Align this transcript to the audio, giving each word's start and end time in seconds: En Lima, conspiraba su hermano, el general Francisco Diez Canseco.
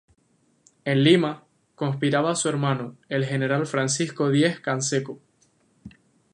En 0.83 1.03
Lima, 1.03 1.43
conspiraba 1.75 2.33
su 2.35 2.49
hermano, 2.49 2.97
el 3.07 3.23
general 3.23 3.67
Francisco 3.67 4.31
Diez 4.31 4.59
Canseco. 4.59 5.21